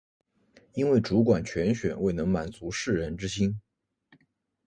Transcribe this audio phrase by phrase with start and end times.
[0.73, 3.61] 因为主管铨选未能满足士人之心。